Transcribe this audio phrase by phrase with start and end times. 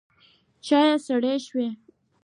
[0.65, 1.67] چای سوړ شوی